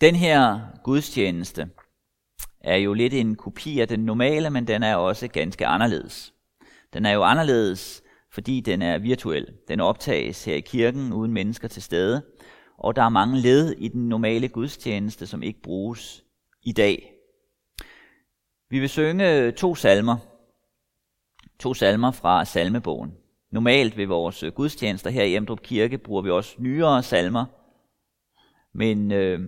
[0.00, 1.70] Den her gudstjeneste
[2.60, 6.34] er jo lidt en kopi af den normale, men den er også ganske anderledes.
[6.92, 9.54] Den er jo anderledes, fordi den er virtuel.
[9.68, 12.22] Den optages her i kirken uden mennesker til stede,
[12.78, 16.24] og der er mange led i den normale gudstjeneste, som ikke bruges
[16.62, 17.12] i dag.
[18.70, 20.16] Vi vil synge to salmer.
[21.58, 23.14] To salmer fra salmebogen.
[23.50, 27.44] Normalt ved vores gudstjenester her i Emdrup Kirke bruger vi også nyere salmer,
[28.72, 29.40] men øh,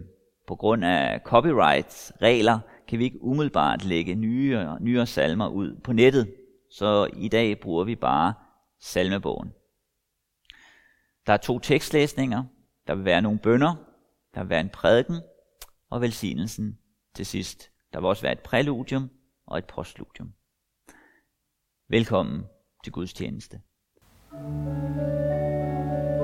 [0.49, 2.59] på grund af copyrights regler
[2.89, 6.35] kan vi ikke umiddelbart lægge nye, nyere salmer ud på nettet,
[6.71, 8.35] så i dag bruger vi bare
[8.81, 9.53] salmebogen.
[11.27, 12.45] Der er to tekstlæsninger,
[12.87, 13.75] der vil være nogle bønder,
[14.35, 15.21] der vil være en prædiken
[15.91, 16.79] og velsignelsen
[17.15, 17.71] til sidst.
[17.93, 19.11] Der vil også være et præludium
[19.47, 20.33] og et postludium.
[21.89, 22.45] Velkommen
[22.85, 23.61] til Guds tjeneste.
[24.31, 24.99] thank
[26.13, 26.18] you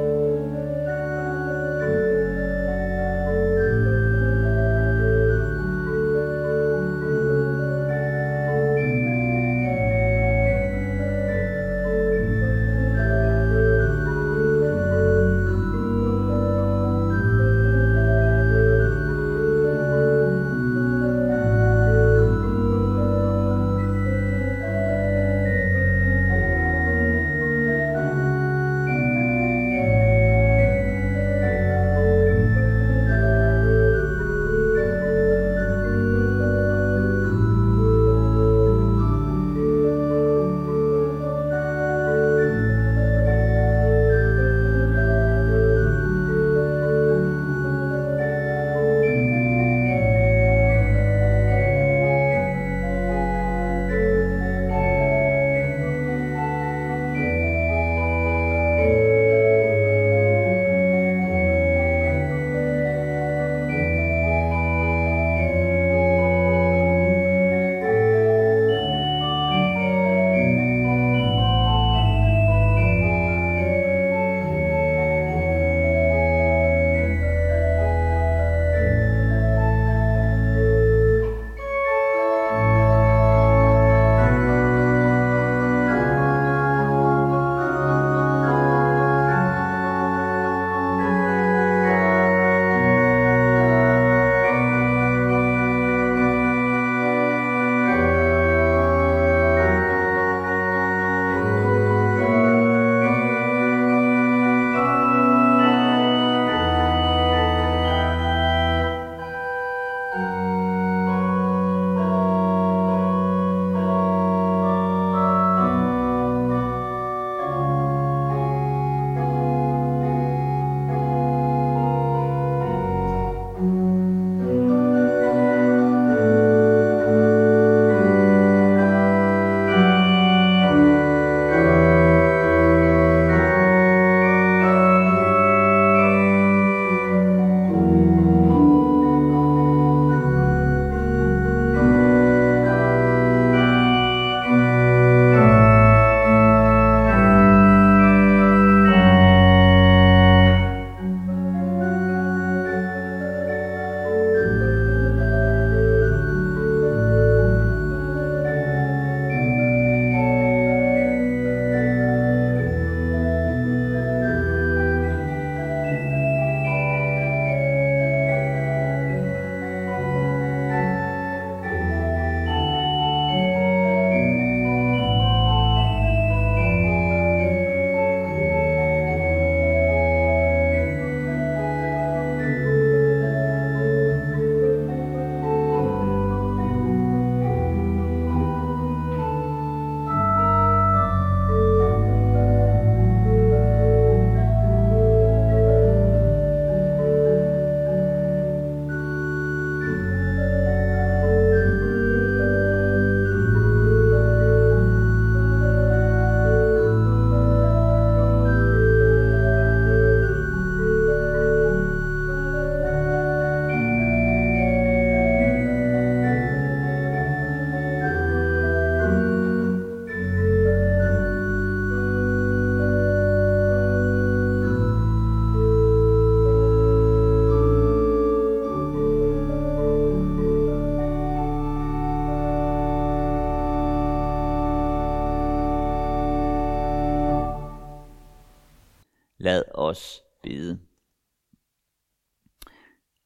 [239.85, 240.81] os bede.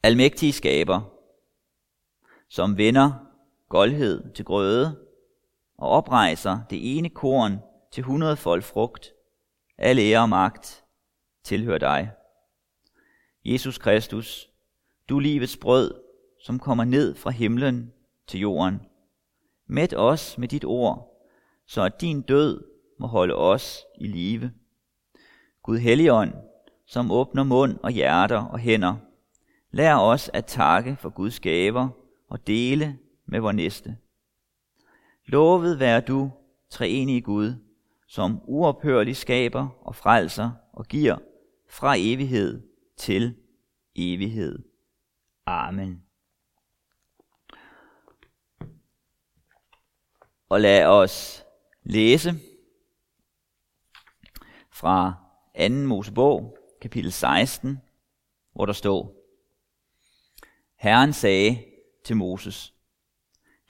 [0.03, 1.01] Almægtige skaber,
[2.49, 3.13] som vender
[3.69, 5.09] goldhed til grøde
[5.79, 7.59] og oprejser det ene korn
[7.93, 9.13] til hundredfold frugt,
[9.79, 10.85] al ære og magt
[11.45, 12.11] tilhører dig.
[13.45, 14.51] Jesus Kristus,
[15.09, 16.03] du livets brød,
[16.41, 17.93] som kommer ned fra himlen
[18.27, 18.81] til jorden.
[19.67, 21.25] Mæt os med dit ord,
[21.67, 22.65] så at din død
[23.01, 24.53] må holde os i live.
[25.63, 26.33] Gud Helligånd,
[26.89, 28.97] som åbner mund og hjerter og hænder,
[29.71, 31.89] lær os at takke for Guds gaver
[32.29, 33.97] og dele med vor næste.
[35.27, 36.31] Lovet vær du,
[36.71, 37.55] treenige Gud,
[38.07, 41.19] som uophørlig skaber og frelser og giver
[41.71, 42.63] fra evighed
[42.97, 43.35] til
[43.95, 44.59] evighed.
[45.47, 46.03] Amen.
[50.49, 51.45] Og lad os
[51.83, 52.35] læse
[54.71, 55.15] fra
[55.69, 55.69] 2.
[55.75, 57.79] Mosebog, kapitel 16,
[58.55, 59.15] hvor der står,
[60.77, 61.65] Herren sagde
[62.05, 62.75] til Moses,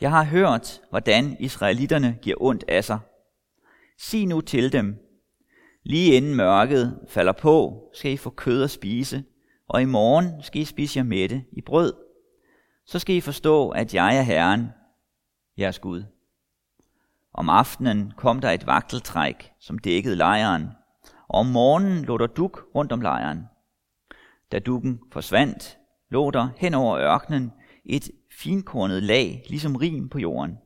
[0.00, 2.99] Jeg har hørt, hvordan israelitterne giver ondt af sig.
[3.99, 4.96] Sig nu til dem,
[5.82, 9.25] lige inden mørket falder på, skal I få kød at spise,
[9.69, 11.94] og i morgen skal I spise jer mætte i brød.
[12.84, 14.69] Så skal I forstå, at jeg er Herren,
[15.58, 16.04] jeres Gud.
[17.34, 20.69] Om aftenen kom der et vagteltræk, som dækkede lejren,
[21.28, 23.44] og om morgenen lå der duk rundt om lejren.
[24.52, 25.78] Da dukken forsvandt,
[26.10, 27.52] lå der hen over ørkenen
[27.84, 30.58] et finkornet lag, ligesom rim på jorden.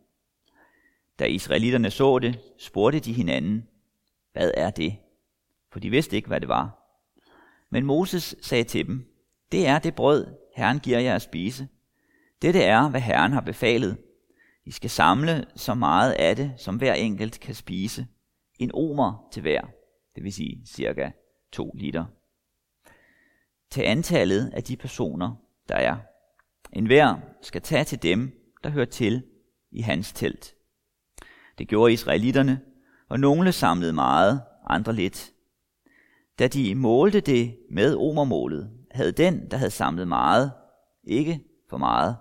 [1.18, 3.68] Da israelitterne så det, spurgte de hinanden,
[4.32, 4.96] hvad er det?
[5.72, 6.78] For de vidste ikke, hvad det var.
[7.70, 9.06] Men Moses sagde til dem,
[9.52, 10.26] det er det brød,
[10.56, 11.68] Herren giver jer at spise.
[12.42, 13.96] Dette er, hvad Herren har befalet.
[14.64, 18.06] I skal samle så meget af det, som hver enkelt kan spise.
[18.58, 19.62] En omer til hver,
[20.14, 21.10] det vil sige cirka
[21.52, 22.04] 2 liter.
[23.70, 25.36] Til antallet af de personer,
[25.68, 25.96] der er.
[26.72, 28.32] En hver skal tage til dem,
[28.64, 29.22] der hører til
[29.70, 30.54] i hans telt.
[31.58, 32.60] Det gjorde israelitterne,
[33.08, 35.32] og nogle samlede meget, andre lidt.
[36.38, 40.52] Da de målte det med omermålet, havde den, der havde samlet meget,
[41.04, 42.16] ikke for meget,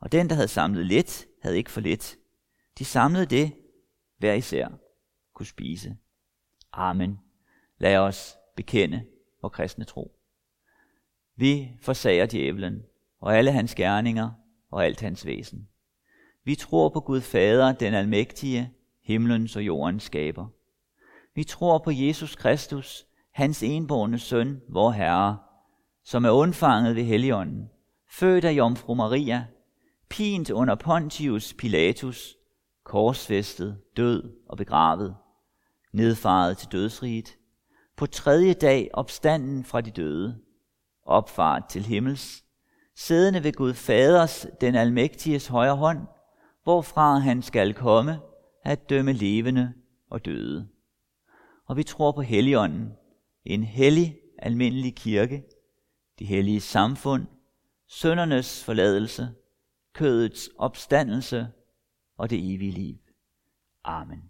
[0.00, 2.16] og den, der havde samlet lidt, havde ikke for lidt.
[2.78, 3.52] De samlede det,
[4.18, 4.68] hver især
[5.34, 5.96] kunne spise.
[6.72, 7.18] Amen.
[7.78, 9.04] Lad os bekende
[9.42, 10.16] vor kristne tro.
[11.36, 12.82] Vi forsager djævlen
[13.20, 14.30] og alle hans gerninger
[14.70, 15.68] og alt hans væsen.
[16.44, 18.72] Vi tror på Gud Fader, den almægtige,
[19.02, 20.46] himlens og jordens skaber.
[21.34, 25.38] Vi tror på Jesus Kristus, hans enborne søn, vor Herre,
[26.04, 27.70] som er undfanget ved Helligånden,
[28.10, 29.46] født af Jomfru Maria,
[30.08, 32.36] pint under Pontius Pilatus,
[32.84, 35.16] korsfæstet, død og begravet,
[35.92, 37.36] nedfaret til dødsriget,
[37.96, 40.40] på tredje dag opstanden fra de døde,
[41.02, 42.44] opfart til himmels,
[42.96, 46.06] siddende ved Gud Faders, den almægtiges højre hånd,
[46.62, 48.20] hvorfra han skal komme
[48.64, 49.72] at dømme levende
[50.10, 50.68] og døde.
[51.66, 52.92] Og vi tror på Helligånden,
[53.44, 55.44] en hellig almindelig kirke,
[56.18, 57.26] de hellige samfund,
[57.88, 59.28] søndernes forladelse,
[59.92, 61.48] kødets opstandelse
[62.18, 62.96] og det evige liv.
[63.84, 64.22] Amen.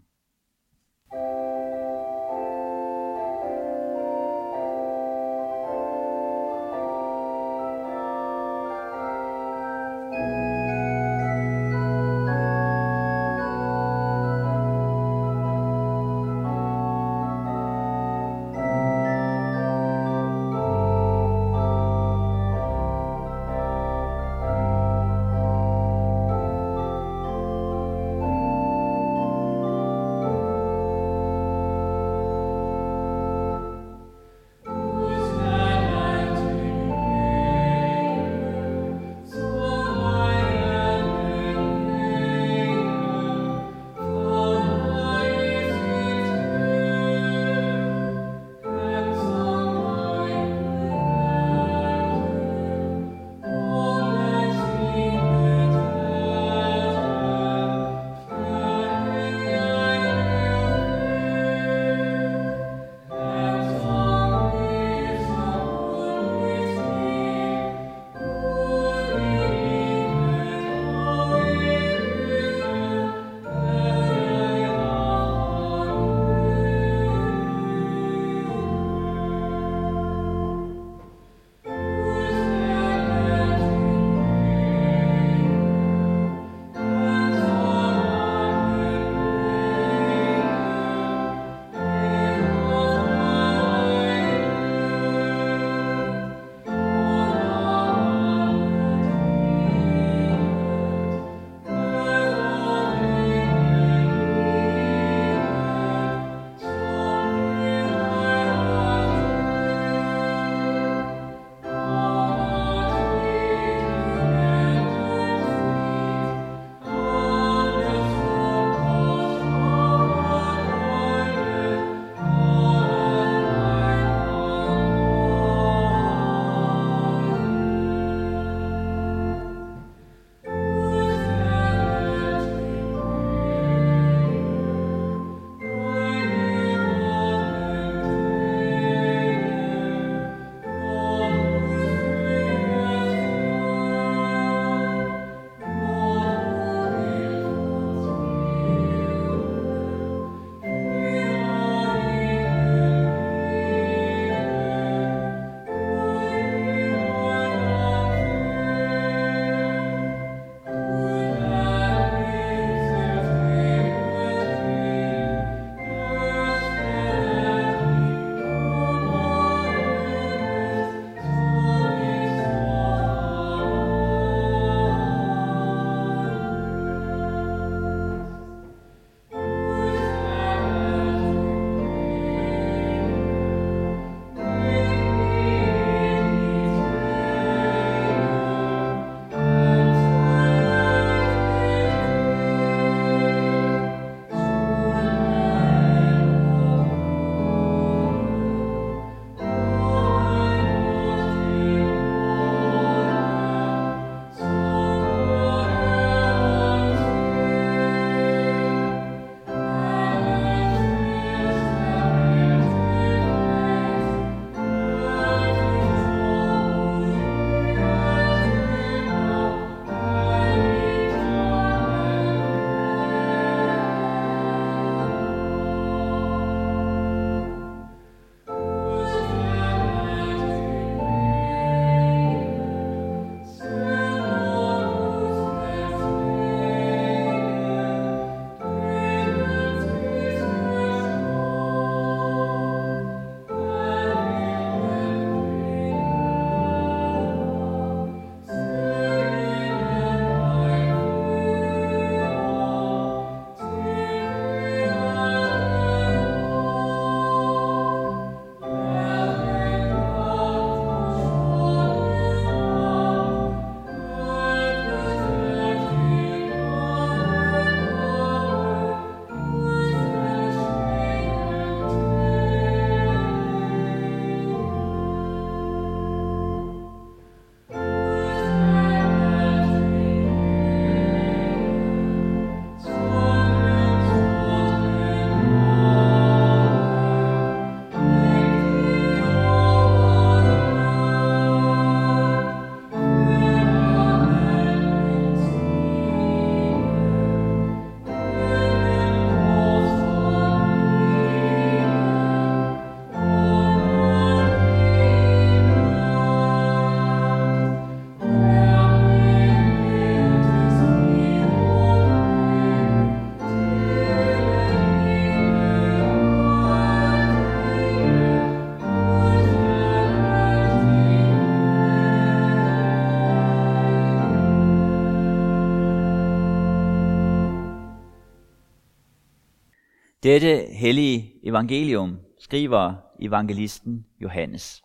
[330.22, 334.82] Dette hellige evangelium skriver evangelisten Johannes.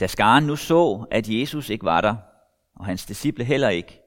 [0.00, 2.16] Da skaren nu så, at Jesus ikke var der,
[2.76, 4.00] og hans disciple heller ikke,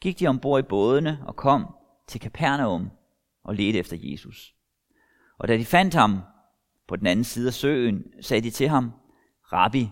[0.00, 1.74] gik de ombord i bådene og kom
[2.08, 2.90] til Kapernaum
[3.44, 4.54] og ledte efter Jesus.
[5.38, 6.20] Og da de fandt ham
[6.88, 8.92] på den anden side af søen, sagde de til ham,
[9.52, 9.90] Rabbi,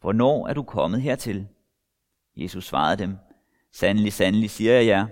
[0.00, 1.48] hvornår er du kommet hertil?
[2.36, 3.16] Jesus svarede dem,
[3.72, 5.06] Sandelig, sandelig, siger jeg jer,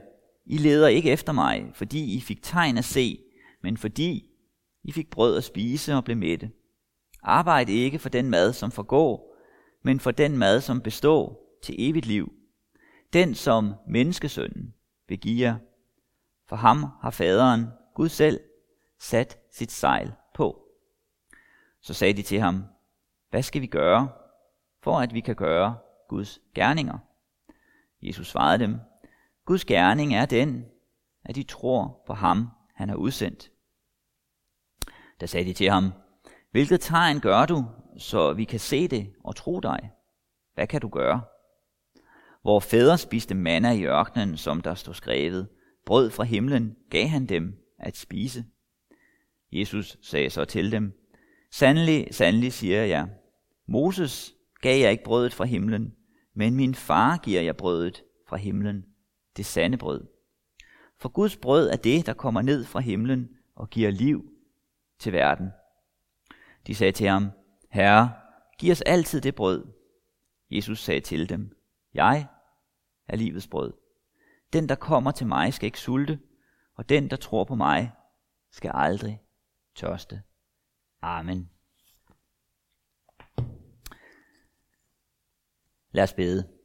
[0.46, 3.18] i leder ikke efter mig, fordi I fik tegn at se,
[3.62, 4.30] men fordi
[4.82, 6.50] I fik brød at spise og blev mætte.
[7.22, 9.36] Arbejd ikke for den mad, som forgår,
[9.82, 12.32] men for den mad, som består til evigt liv.
[13.12, 14.74] Den, som menneskesønnen
[15.08, 15.56] vil give jer.
[16.48, 18.40] For ham har faderen, Gud selv,
[18.98, 20.62] sat sit sejl på.
[21.80, 22.64] Så sagde de til ham,
[23.30, 24.08] hvad skal vi gøre,
[24.82, 25.76] for at vi kan gøre
[26.08, 26.98] Guds gerninger?
[28.02, 28.76] Jesus svarede dem,
[29.46, 30.64] Guds gerning er den,
[31.24, 33.50] at de tror på ham, han har udsendt.
[35.20, 35.92] Da sagde de til ham,
[36.50, 37.64] hvilket tegn gør du,
[37.98, 39.90] så vi kan se det og tro dig?
[40.54, 41.22] Hvad kan du gøre?
[42.42, 45.48] Hvor fædre spiste manna i ørkenen, som der stod skrevet,
[45.86, 48.44] brød fra himlen gav han dem at spise.
[49.52, 50.92] Jesus sagde så til dem,
[51.50, 53.08] Sandelig, sandelig siger jeg,
[53.68, 55.94] Moses gav jeg ikke brødet fra himlen,
[56.34, 58.84] men min far giver jeg brødet fra himlen,
[59.36, 60.06] det sande brød.
[60.98, 64.32] For Guds brød er det, der kommer ned fra himlen og giver liv
[64.98, 65.50] til verden.
[66.66, 67.30] De sagde til ham,
[67.70, 68.12] Herre,
[68.58, 69.66] giv os altid det brød.
[70.50, 71.58] Jesus sagde til dem,
[71.94, 72.26] Jeg
[73.08, 73.72] er livets brød.
[74.52, 76.20] Den, der kommer til mig, skal ikke sulte,
[76.74, 77.92] og den, der tror på mig,
[78.50, 79.22] skal aldrig
[79.74, 80.22] tørste.
[81.02, 81.50] Amen.
[85.90, 86.55] Lad os bede.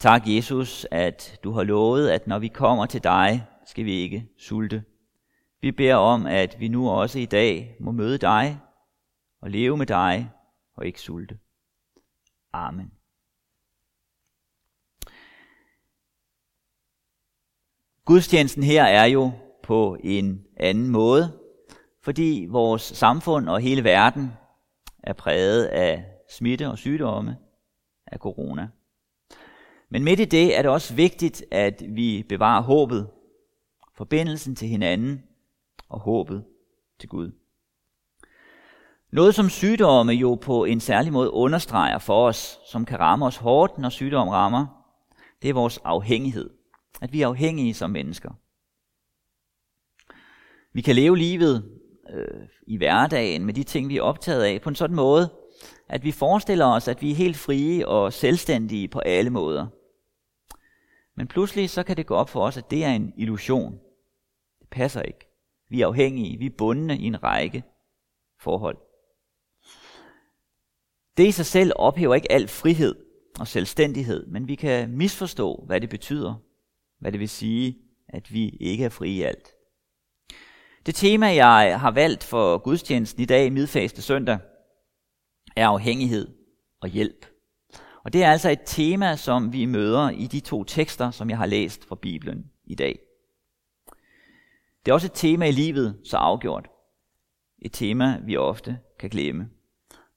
[0.00, 4.28] Tak, Jesus, at du har lovet, at når vi kommer til dig, skal vi ikke
[4.36, 4.84] sulte.
[5.60, 8.60] Vi beder om, at vi nu også i dag må møde dig
[9.40, 10.30] og leve med dig
[10.76, 11.38] og ikke sulte.
[12.52, 12.92] Amen.
[18.04, 21.38] Gudstjenesten her er jo på en anden måde,
[22.02, 24.32] fordi vores samfund og hele verden
[25.02, 27.36] er præget af smitte og sygdomme
[28.06, 28.68] af corona.
[29.90, 33.08] Men midt i det er det også vigtigt, at vi bevarer håbet,
[33.96, 35.22] forbindelsen til hinanden
[35.88, 36.44] og håbet
[37.00, 37.30] til Gud.
[39.12, 43.36] Noget som sygdomme jo på en særlig måde understreger for os, som kan ramme os
[43.36, 44.66] hårdt, når sygdom rammer,
[45.42, 46.50] det er vores afhængighed.
[47.00, 48.30] At vi er afhængige som mennesker.
[50.72, 51.78] Vi kan leve livet
[52.14, 55.30] øh, i hverdagen med de ting, vi er optaget af, på en sådan måde,
[55.88, 59.66] at vi forestiller os, at vi er helt frie og selvstændige på alle måder.
[61.18, 63.72] Men pludselig så kan det gå op for os, at det er en illusion.
[64.60, 65.28] Det passer ikke.
[65.70, 67.64] Vi er afhængige, vi er bundne i en række
[68.40, 68.76] forhold.
[71.16, 72.94] Det i sig selv ophæver ikke al frihed
[73.40, 76.34] og selvstændighed, men vi kan misforstå, hvad det betyder,
[76.98, 79.54] hvad det vil sige, at vi ikke er frie i alt.
[80.86, 84.38] Det tema, jeg har valgt for gudstjenesten i dag, midfaste søndag,
[85.56, 86.28] er afhængighed
[86.80, 87.37] og hjælp.
[88.08, 91.38] Og det er altså et tema, som vi møder i de to tekster, som jeg
[91.38, 92.98] har læst fra Bibelen i dag.
[94.84, 96.68] Det er også et tema i livet, så afgjort.
[97.62, 99.48] Et tema, vi ofte kan glemme.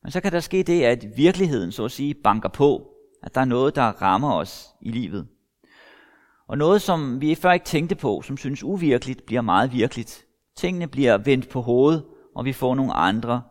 [0.03, 2.87] Men så kan der ske det, at virkeligheden, så at sige, banker på,
[3.23, 5.27] at der er noget, der rammer os i livet.
[6.47, 10.25] Og noget, som vi før ikke tænkte på, som synes uvirkeligt, bliver meget virkeligt.
[10.57, 13.41] Tingene bliver vendt på hovedet, og vi får nogle andre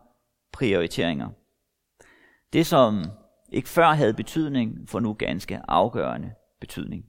[0.52, 1.28] prioriteringer.
[2.52, 3.04] Det, som
[3.52, 7.04] ikke før havde betydning, for nu ganske afgørende betydning.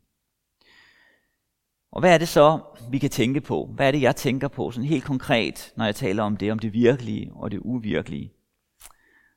[1.92, 3.66] Og hvad er det så, vi kan tænke på?
[3.66, 6.60] Hvad er det, jeg tænker på sådan helt konkret, når jeg taler om det, om
[6.60, 8.34] det virkelige og det uvirkelige?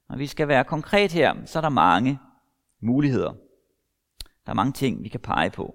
[0.08, 2.18] Når vi skal være konkret her, så er der mange
[2.82, 3.32] muligheder.
[4.46, 5.74] Der er mange ting, vi kan pege på.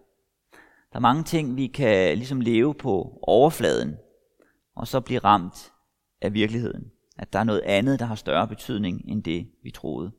[0.91, 3.97] Der er mange ting, vi kan ligesom leve på overfladen,
[4.75, 5.73] og så blive ramt
[6.21, 6.91] af virkeligheden.
[7.17, 10.11] At der er noget andet, der har større betydning end det, vi troede.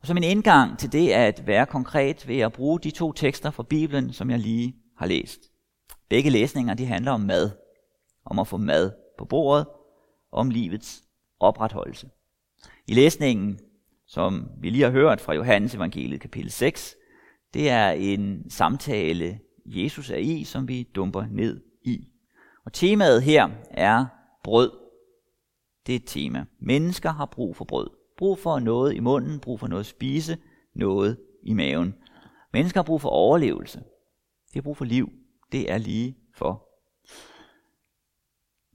[0.00, 3.50] Og som en indgang til det at være konkret, vil jeg bruge de to tekster
[3.50, 5.40] fra Bibelen, som jeg lige har læst.
[6.08, 7.50] Begge læsninger de handler om mad,
[8.24, 9.66] om at få mad på bordet,
[10.32, 11.02] om livets
[11.40, 12.10] opretholdelse.
[12.86, 13.58] I læsningen,
[14.06, 16.96] som vi lige har hørt fra Johannes evangeliet kapitel 6,
[17.54, 22.08] det er en samtale, Jesus er i, som vi dumper ned i.
[22.64, 24.06] Og temaet her er
[24.44, 24.70] brød.
[25.86, 26.44] Det er et tema.
[26.60, 27.97] Mennesker har brug for brød.
[28.18, 30.38] Brug for noget i munden, brug for noget at spise,
[30.74, 31.94] noget i maven.
[32.52, 33.78] Mennesker har brug for overlevelse.
[34.52, 35.08] De har brug for liv.
[35.52, 36.68] Det er lige for.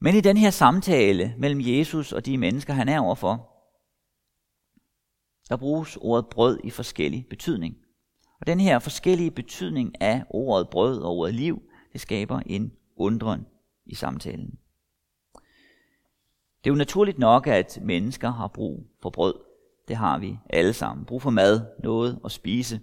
[0.01, 3.49] Men i den her samtale mellem Jesus og de mennesker, han er overfor,
[5.49, 7.75] der bruges ordet brød i forskellig betydning.
[8.39, 11.61] Og den her forskellige betydning af ordet brød og ordet liv,
[11.93, 13.45] det skaber en undren
[13.85, 14.59] i samtalen.
[16.63, 19.35] Det er jo naturligt nok, at mennesker har brug for brød.
[19.87, 21.05] Det har vi alle sammen.
[21.05, 22.81] Brug for mad, noget at spise.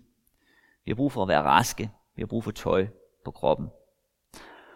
[0.85, 1.91] Vi har brug for at være raske.
[2.17, 2.87] Vi har brug for tøj
[3.25, 3.69] på kroppen.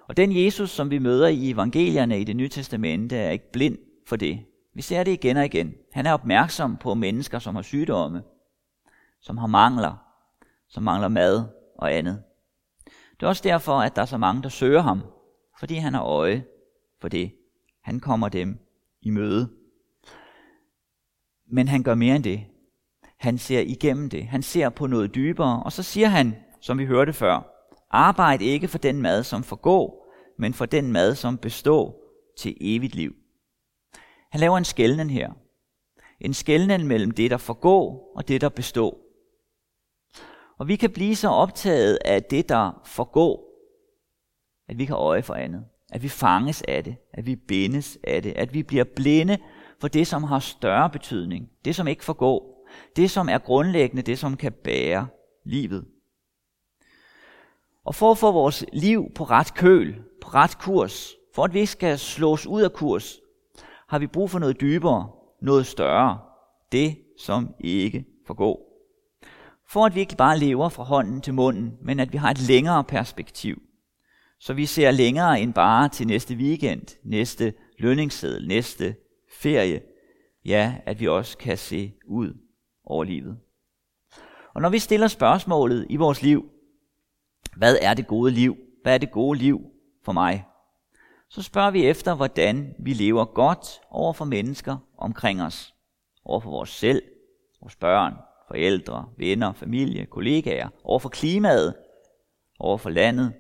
[0.09, 3.79] Og den Jesus, som vi møder i evangelierne i det nye testamente, er ikke blind
[4.09, 4.45] for det.
[4.75, 5.75] Vi ser det igen og igen.
[5.93, 8.23] Han er opmærksom på mennesker, som har sygdomme,
[9.21, 9.97] som har mangler,
[10.69, 11.45] som mangler mad
[11.79, 12.23] og andet.
[13.21, 15.03] Det er også derfor, at der er så mange, der søger ham,
[15.59, 16.45] fordi han har øje
[17.01, 17.35] for det.
[17.83, 18.64] Han kommer dem
[19.05, 19.51] i møde.
[21.47, 22.45] Men han gør mere end det.
[23.17, 24.27] Han ser igennem det.
[24.27, 27.51] Han ser på noget dybere, og så siger han, som vi hørte før,
[27.91, 30.07] arbejd ikke for den mad, som forgår,
[30.39, 32.01] men for den mad, som består
[32.39, 33.15] til evigt liv.
[34.31, 35.33] Han laver en skældning her.
[36.21, 38.99] En skældning mellem det, der forgår, og det, der består.
[40.59, 43.51] Og vi kan blive så optaget af det, der forgår,
[44.69, 45.65] at vi kan øje for andet.
[45.95, 46.97] At vi fanges af det.
[47.13, 48.33] At vi bindes af det.
[48.33, 49.39] At vi bliver blinde
[49.81, 51.51] for det, som har større betydning.
[51.65, 52.67] Det, som ikke forgår.
[52.97, 54.03] Det, som er grundlæggende.
[54.03, 55.07] Det, som kan bære
[55.45, 55.85] livet.
[57.85, 61.59] Og for at få vores liv på ret køl, på ret kurs, for at vi
[61.59, 63.21] ikke skal slås ud af kurs,
[63.89, 65.11] har vi brug for noget dybere,
[65.43, 66.19] noget større.
[66.73, 68.61] Det, som ikke forgår.
[69.69, 72.49] For at vi ikke bare lever fra hånden til munden, men at vi har et
[72.49, 73.63] længere perspektiv.
[74.41, 78.97] Så vi ser længere end bare til næste weekend, næste lønningsseddel, næste
[79.41, 79.81] ferie.
[80.45, 82.35] Ja, at vi også kan se ud
[82.85, 83.39] over livet.
[84.55, 86.51] Og når vi stiller spørgsmålet i vores liv,
[87.57, 88.57] hvad er det gode liv?
[88.83, 89.61] Hvad er det gode liv
[90.05, 90.45] for mig?
[91.29, 95.75] Så spørger vi efter, hvordan vi lever godt over for mennesker omkring os.
[96.25, 97.03] Over for vores selv,
[97.61, 98.15] vores børn,
[98.49, 100.69] forældre, venner, familie, kollegaer.
[100.85, 101.75] Over for klimaet,
[102.59, 103.33] over for landet,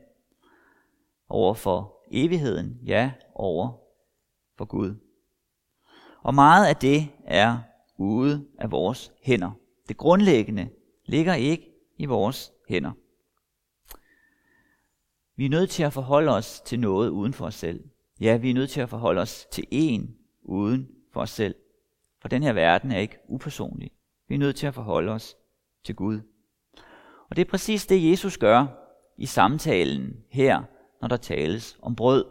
[1.35, 3.73] over for evigheden, ja, over
[4.57, 4.95] for Gud.
[6.23, 7.59] Og meget af det er
[7.99, 9.51] ude af vores hænder.
[9.89, 10.69] Det grundlæggende
[11.07, 12.93] ligger ikke i vores hænder.
[15.37, 17.85] Vi er nødt til at forholde os til noget uden for os selv.
[18.21, 21.55] Ja, vi er nødt til at forholde os til en uden for os selv.
[22.21, 23.91] For den her verden er ikke upersonlig.
[24.29, 25.37] Vi er nødt til at forholde os
[25.85, 26.21] til Gud.
[27.31, 28.67] Og det er præcis det, Jesus gør
[29.17, 30.63] i samtalen her,
[31.05, 32.25] når der tales om brød.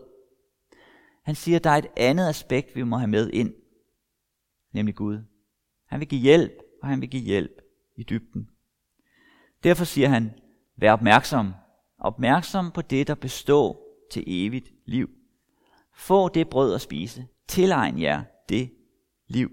[1.23, 3.53] Han siger, at der er et andet aspekt, vi må have med ind,
[4.71, 5.19] nemlig Gud.
[5.85, 7.61] Han vil give hjælp, og han vil give hjælp
[7.95, 8.49] i dybden.
[9.63, 10.31] Derfor siger han,
[10.75, 11.53] vær opmærksom
[11.97, 15.09] opmærksom på det, der består til evigt liv.
[15.95, 17.27] Få det brød at spise.
[17.47, 18.73] Tilegn jer det
[19.27, 19.51] liv.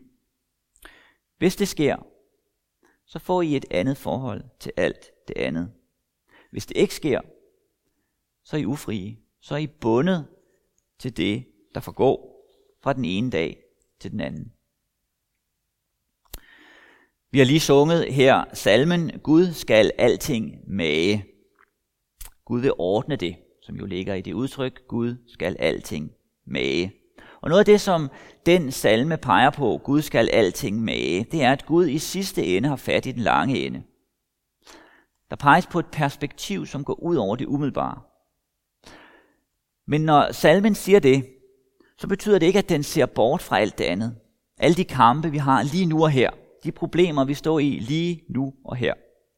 [1.38, 1.96] Hvis det sker,
[3.06, 5.72] så får I et andet forhold til alt det andet.
[6.50, 7.20] Hvis det ikke sker,
[8.50, 9.16] så er I ufrie.
[9.40, 10.26] Så er I bundet
[10.98, 12.44] til det, der forgår
[12.82, 13.62] fra den ene dag
[14.00, 14.52] til den anden.
[17.30, 21.24] Vi har lige sunget her salmen, Gud skal alting mage.
[22.44, 26.12] Gud vil ordne det, som jo ligger i det udtryk, Gud skal alting
[26.46, 26.92] mage.
[27.40, 28.10] Og noget af det, som
[28.46, 32.68] den salme peger på, Gud skal alting mage, det er, at Gud i sidste ende
[32.68, 33.82] har fat i den lange ende.
[35.30, 38.09] Der peges på et perspektiv, som går ud over det umiddelbare.
[39.86, 41.26] Men når salmen siger det,
[41.98, 44.16] så betyder det ikke, at den ser bort fra alt det andet.
[44.58, 46.30] Alle de kampe, vi har lige nu og her.
[46.64, 48.94] De problemer, vi står i lige nu og her.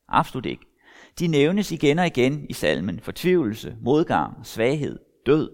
[0.08, 0.72] Absolut ikke
[1.18, 3.00] de nævnes igen og igen i salmen.
[3.00, 5.50] Fortvivlelse, modgang, svaghed, død.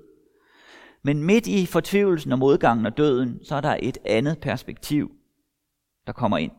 [1.02, 5.10] Men midt i fortvivlelsen og modgangen og døden, så er der et andet perspektiv,
[6.06, 6.52] der kommer ind.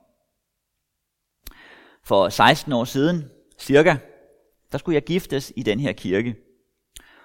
[2.04, 3.24] For 16 år siden,
[3.60, 3.96] cirka,
[4.72, 6.36] der skulle jeg giftes i den her kirke.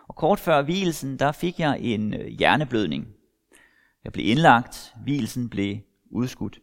[0.08, 3.06] Og kort før hvilesen, der fik jeg en øh, hjerneblødning.
[4.04, 5.76] Jeg blev indlagt, hvilesen blev
[6.10, 6.58] udskudt.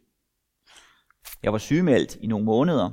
[1.43, 2.91] Jeg var sygemeldt i nogle måneder,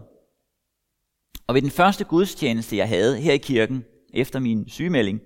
[1.48, 3.84] og ved den første gudstjeneste, jeg havde her i kirken,
[4.14, 5.20] efter min sygemelding,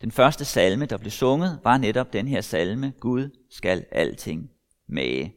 [0.00, 4.50] den første salme, der blev sunget, var netop den her salme, Gud skal alting
[4.88, 5.34] mage.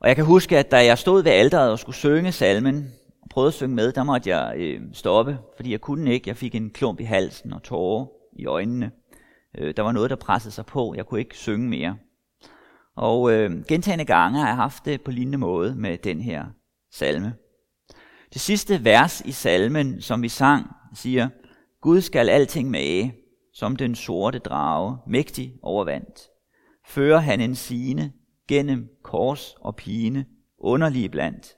[0.00, 2.92] Og jeg kan huske, at da jeg stod ved alderet og skulle synge salmen,
[3.36, 6.28] prøvede at synge med, der måtte jeg øh, stoppe, fordi jeg kunne ikke.
[6.28, 8.90] Jeg fik en klump i halsen og tårer i øjnene.
[9.58, 10.94] Øh, der var noget, der pressede sig på.
[10.96, 11.96] Jeg kunne ikke synge mere.
[12.94, 16.44] Og øh, gentagende gange har jeg haft det på lignende måde med den her
[16.92, 17.34] salme.
[18.32, 21.28] Det sidste vers i salmen, som vi sang, siger,
[21.80, 23.14] Gud skal alting mage,
[23.54, 26.28] som den sorte drage, mægtig overvandt.
[26.86, 28.12] Fører han en sine
[28.48, 30.26] gennem kors og pine,
[30.58, 31.56] underlige blandt.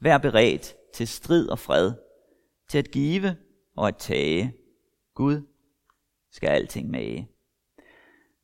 [0.00, 1.92] Vær beredt til strid og fred,
[2.68, 3.36] til at give
[3.76, 4.54] og at tage.
[5.14, 5.42] Gud
[6.30, 7.28] skal alting mage.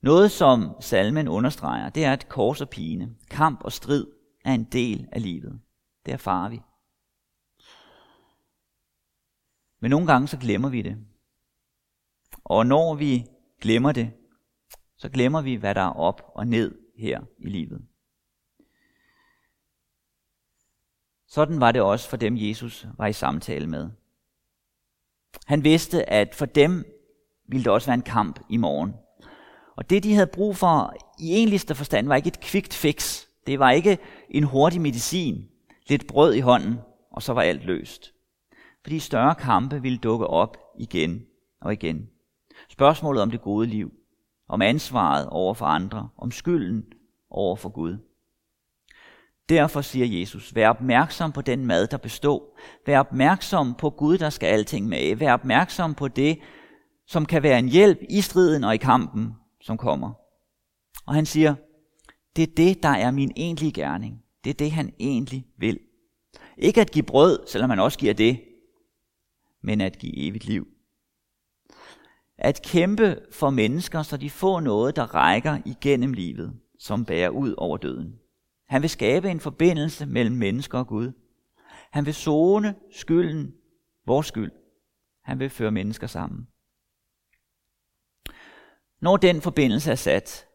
[0.02, 4.06] Noget, som salmen understreger, det er, at kors og pine, kamp og strid
[4.44, 5.60] er en del af livet.
[6.06, 6.60] Det erfarer vi.
[9.80, 10.96] Men nogle gange så glemmer vi det.
[12.44, 13.24] Og når vi
[13.60, 14.12] glemmer det,
[14.96, 17.86] så glemmer vi, hvad der er op og ned her i livet.
[21.32, 23.90] Sådan var det også for dem, Jesus var i samtale med.
[25.46, 26.84] Han vidste, at for dem
[27.48, 28.94] ville det også være en kamp i morgen.
[29.76, 33.24] Og det, de havde brug for i enligste forstand, var ikke et kvikt fix.
[33.46, 33.98] Det var ikke
[34.30, 35.48] en hurtig medicin,
[35.88, 36.78] lidt brød i hånden,
[37.10, 38.12] og så var alt løst.
[38.82, 41.26] Fordi større kampe ville dukke op igen
[41.60, 42.08] og igen.
[42.70, 43.92] Spørgsmålet om det gode liv,
[44.48, 46.84] om ansvaret over for andre, om skylden
[47.30, 47.98] over for Gud.
[49.52, 52.58] Derfor siger Jesus, vær opmærksom på den mad, der består.
[52.86, 55.16] Vær opmærksom på Gud, der skal alting med.
[55.16, 56.38] Vær opmærksom på det,
[57.06, 60.12] som kan være en hjælp i striden og i kampen, som kommer.
[61.06, 61.54] Og han siger,
[62.36, 64.22] det er det, der er min egentlige gerning.
[64.44, 65.78] Det er det, han egentlig vil.
[66.58, 68.40] Ikke at give brød, selvom man også giver det,
[69.62, 70.66] men at give evigt liv.
[72.38, 77.54] At kæmpe for mennesker, så de får noget, der rækker igennem livet, som bærer ud
[77.58, 78.21] over døden.
[78.72, 81.12] Han vil skabe en forbindelse mellem mennesker og Gud.
[81.90, 83.54] Han vil zone skylden,
[84.06, 84.52] vores skyld.
[85.22, 86.48] Han vil føre mennesker sammen.
[89.00, 90.46] Når den forbindelse er sat,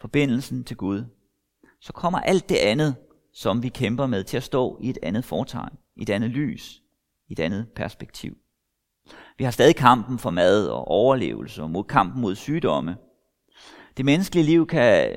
[0.00, 1.04] forbindelsen til Gud,
[1.80, 2.96] så kommer alt det andet,
[3.32, 6.82] som vi kæmper med, til at stå i et andet fortegn, i et andet lys,
[7.28, 8.36] i et andet perspektiv.
[9.38, 12.96] Vi har stadig kampen for mad og overlevelse og mod kampen mod sygdomme.
[13.96, 15.16] Det menneskelige liv kan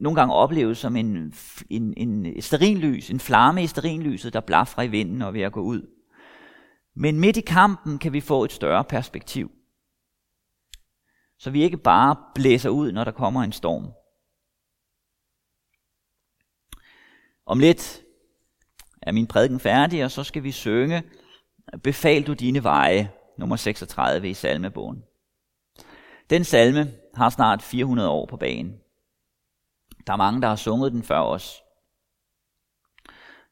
[0.00, 1.34] nogle gange opleves som en,
[1.70, 5.60] en, en sterinlys, en flamme i sterinlyset, der blafrer i vinden og ved at gå
[5.60, 5.90] ud.
[6.94, 9.50] Men midt i kampen kan vi få et større perspektiv.
[11.38, 13.92] Så vi ikke bare blæser ud, når der kommer en storm.
[17.46, 18.02] Om lidt
[19.02, 21.02] er min prædiken færdig, og så skal vi synge
[21.82, 25.02] Befal du dine veje, nummer 36 i salmebogen.
[26.30, 28.80] Den salme har snart 400 år på banen.
[30.10, 31.62] Der er mange, der har sunget den før os.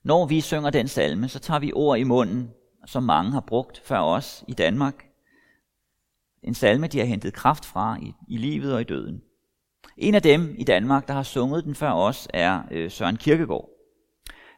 [0.03, 2.51] Når vi synger den salme, så tager vi ord i munden,
[2.87, 5.05] som mange har brugt før os i Danmark.
[6.43, 9.23] En salme, de har hentet kraft fra i, i livet og i døden.
[9.97, 13.69] En af dem i Danmark, der har sunget den før os, er øh, Søren Kirkegaard.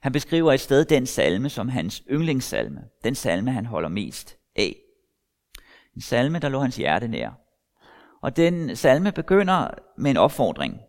[0.02, 4.76] Han beskriver et sted den salme som hans yndlingssalme, den salme, han holder mest af.
[5.94, 7.30] En salme, der lå hans hjerte nær.
[8.22, 10.80] Og den salme begynder med en opfordring.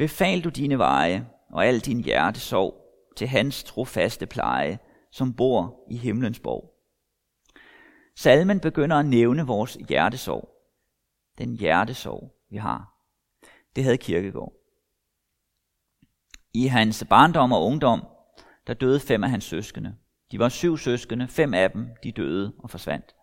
[0.00, 2.74] Befal du dine veje og al din hjerte sov
[3.16, 4.78] til hans trofaste pleje,
[5.10, 6.74] som bor i himlens borg.
[8.16, 10.48] Salmen begynder at nævne vores hjertesorg.
[11.38, 12.94] Den hjertesorg, vi har.
[13.76, 14.52] Det havde Kirkegaard.
[16.54, 18.06] I hans barndom og ungdom,
[18.66, 19.96] der døde fem af hans søskende.
[20.32, 23.14] De var syv søskende, fem af dem, de døde og forsvandt.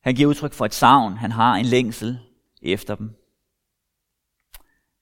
[0.00, 2.18] Han giver udtryk for et savn, han har en længsel
[2.62, 3.16] efter dem.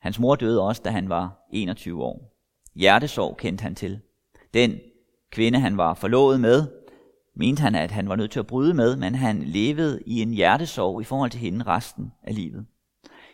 [0.00, 2.38] Hans mor døde også, da han var 21 år.
[2.74, 4.00] Hjertesorg kendte han til.
[4.54, 4.78] Den
[5.30, 6.66] kvinde, han var forlovet med,
[7.36, 10.30] mente han, at han var nødt til at bryde med, men han levede i en
[10.30, 12.66] hjertesorg i forhold til hende resten af livet.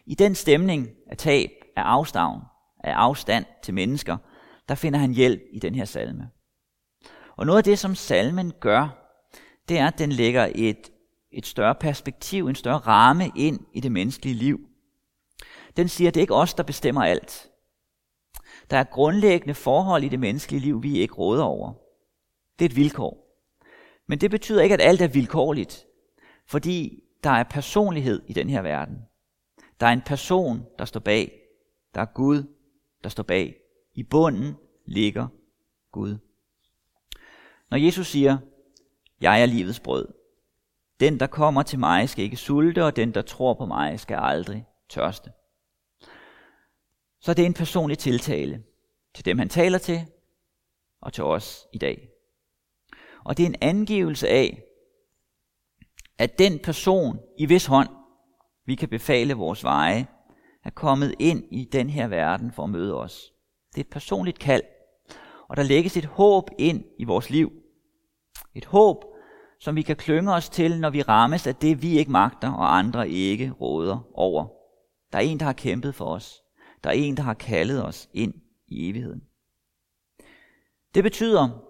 [0.07, 2.41] I den stemning af tab, af afstavn,
[2.85, 4.17] af afstand til mennesker,
[4.69, 6.29] der finder han hjælp i den her salme.
[7.37, 9.11] Og noget af det, som salmen gør,
[9.69, 10.91] det er, at den lægger et,
[11.33, 14.61] et større perspektiv, en større ramme ind i det menneskelige liv
[15.77, 17.51] den siger, at det er ikke os, der bestemmer alt.
[18.71, 21.73] Der er grundlæggende forhold i det menneskelige liv, vi ikke råder over.
[22.59, 23.25] Det er et vilkår.
[24.07, 25.87] Men det betyder ikke, at alt er vilkårligt,
[26.47, 28.97] fordi der er personlighed i den her verden.
[29.81, 31.41] Der er en person, der står bag.
[31.95, 32.43] Der er Gud,
[33.03, 33.57] der står bag.
[33.95, 34.55] I bunden
[34.87, 35.29] ligger
[35.93, 36.19] Gud.
[37.71, 38.39] Når Jesus siger,
[39.21, 40.09] jeg er livets brød.
[41.01, 44.19] Den, der kommer til mig, skal ikke sulte, og den, der tror på mig, skal
[44.21, 45.33] aldrig tørste
[47.25, 48.63] så er det en personlig tiltale
[49.15, 50.07] til dem, han taler til,
[51.01, 52.09] og til os i dag.
[53.25, 54.63] Og det er en angivelse af,
[56.19, 57.89] at den person, i hvis hånd
[58.67, 60.07] vi kan befale vores veje,
[60.65, 63.33] er kommet ind i den her verden for at møde os.
[63.75, 64.63] Det er et personligt kald,
[65.49, 67.53] og der lægges et håb ind i vores liv.
[68.55, 69.05] Et håb,
[69.61, 72.79] som vi kan klynge os til, når vi rammes af det, vi ikke magter, og
[72.79, 74.47] andre ikke råder over.
[75.13, 76.44] Der er en, der har kæmpet for os.
[76.85, 78.35] Der er en, der har kaldet os ind
[78.69, 79.23] i evigheden.
[80.95, 81.65] Det betyder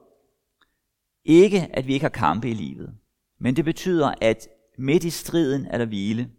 [1.25, 2.95] ikke, at vi ikke har kampe i livet,
[3.39, 4.49] men det betyder, at
[4.79, 6.31] midt i striden er der hvile.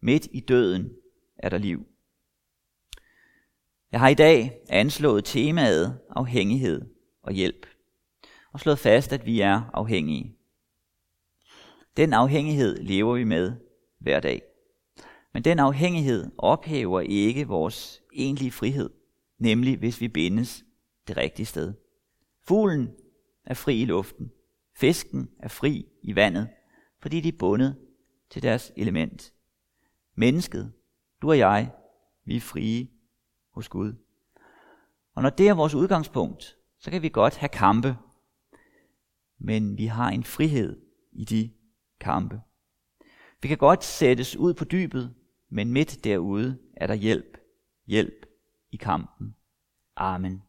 [0.00, 0.92] Midt i døden
[1.38, 1.86] er der liv.
[3.92, 6.82] Jeg har i dag anslået temaet afhængighed
[7.22, 7.66] og hjælp,
[8.52, 10.36] og slået fast, at vi er afhængige.
[11.96, 13.52] Den afhængighed lever vi med
[13.98, 14.42] hver dag.
[15.36, 18.90] Men den afhængighed ophæver ikke vores egentlige frihed,
[19.38, 20.64] nemlig hvis vi bindes
[21.08, 21.74] det rigtige sted.
[22.42, 22.90] Fuglen
[23.44, 24.30] er fri i luften.
[24.76, 26.48] Fisken er fri i vandet,
[27.00, 27.76] fordi de er bundet
[28.30, 29.32] til deres element.
[30.14, 30.72] Mennesket,
[31.22, 31.72] du og jeg,
[32.24, 32.88] vi er frie
[33.54, 33.94] hos Gud.
[35.14, 37.96] Og når det er vores udgangspunkt, så kan vi godt have kampe,
[39.38, 40.80] men vi har en frihed
[41.12, 41.50] i de
[42.00, 42.40] kampe.
[43.42, 45.14] Vi kan godt sættes ud på dybet,
[45.48, 47.38] men midt derude er der hjælp,
[47.86, 48.26] hjælp
[48.72, 49.34] i kampen.
[49.96, 50.42] Amen.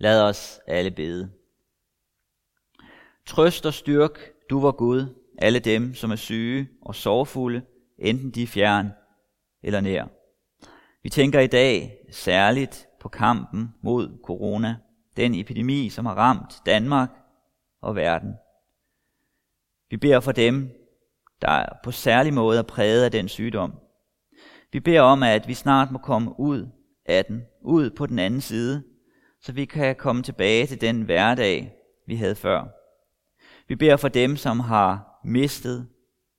[0.00, 1.30] Lad os alle bede.
[3.26, 4.18] Trøst og styrk,
[4.50, 7.62] du var Gud, alle dem, som er syge og sorgfulde,
[7.98, 8.88] enten de er fjern
[9.62, 10.04] eller nær.
[11.02, 14.76] Vi tænker i dag særligt på kampen mod corona,
[15.16, 17.10] den epidemi, som har ramt Danmark
[17.80, 18.34] og verden.
[19.90, 20.70] Vi beder for dem,
[21.42, 23.74] der på særlig måde er præget af den sygdom.
[24.72, 26.68] Vi beder om, at vi snart må komme ud
[27.06, 28.84] af den, ud på den anden side,
[29.40, 31.74] så vi kan komme tilbage til den hverdag,
[32.06, 32.64] vi havde før.
[33.68, 35.88] Vi beder for dem, som har mistet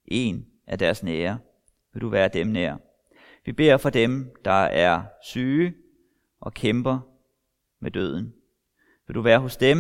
[0.06, 1.40] en af deres nære.
[1.94, 2.78] Vil du være dem nær?
[3.46, 5.74] Vi beder for dem, der er syge
[6.40, 7.00] og kæmper
[7.80, 8.34] med døden.
[9.08, 9.78] Vil du være hos dem,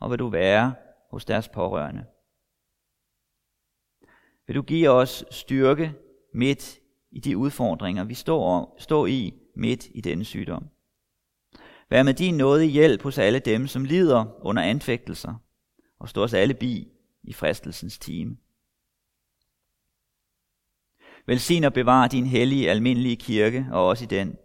[0.00, 0.74] og vil du være
[1.10, 2.04] hos deres pårørende.
[4.46, 5.94] Vil du give os styrke
[6.34, 6.78] midt
[7.10, 10.68] i de udfordringer, vi står, står i midt i denne sygdom.
[11.90, 15.34] Vær med din nåde hjælp hos alle dem, som lider under anfægtelser,
[15.98, 16.88] og stå os alle bi
[17.22, 18.36] i fristelsens time.
[21.26, 24.36] Velsign og bevar din hellige almindelige kirke, og også i den.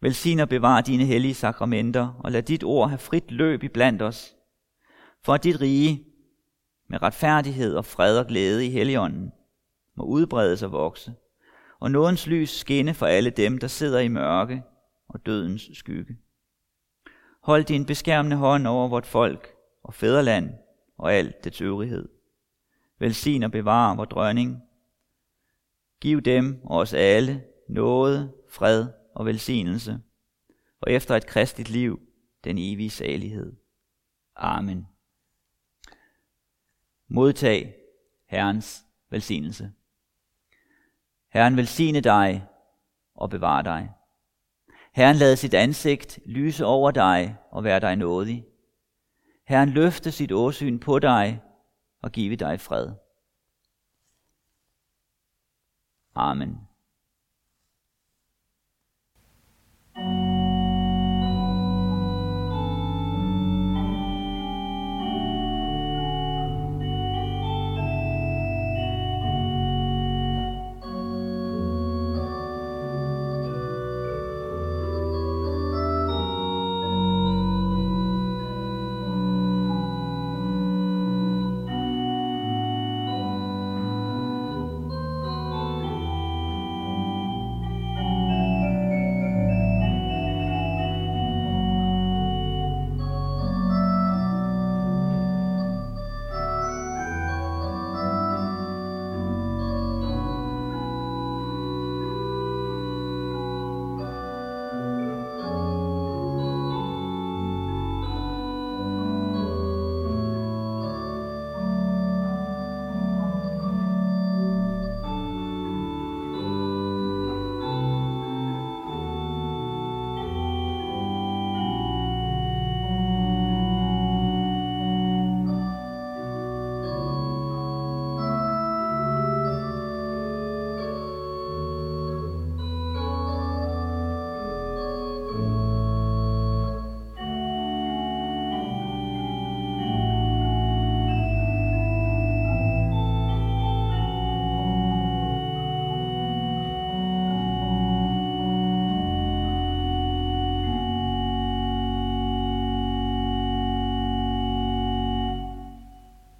[0.00, 4.02] Velsign og bevar dine hellige sakramenter, og lad dit ord have frit løb i blandt
[4.02, 4.36] os,
[5.22, 6.04] for at dit rige
[6.88, 9.32] med retfærdighed og fred og glæde i Helligånden
[9.96, 11.14] må udbredes og vokse,
[11.80, 14.62] og nådens lys skinne for alle dem, der sidder i mørke
[15.14, 16.18] og dødens skygge.
[17.40, 20.50] Hold din beskærmende hånd over vort folk og fædreland
[20.96, 22.08] og alt dets øvrighed.
[22.98, 24.62] Velsign og bevar vor drønning.
[26.00, 30.00] Giv dem og os alle noget, fred og velsignelse,
[30.80, 32.00] og efter et kristligt liv
[32.44, 33.52] den evige salighed.
[34.36, 34.86] Amen.
[37.08, 37.74] Modtag
[38.26, 39.72] Herrens velsignelse.
[41.28, 42.46] Herren velsigne dig
[43.14, 43.92] og bevare dig.
[44.94, 48.46] Herren lade sit ansigt lyse over dig og være dig nådig.
[49.46, 51.42] Herren løfte sit åsyn på dig
[52.02, 52.92] og give dig fred.
[56.14, 56.58] Amen.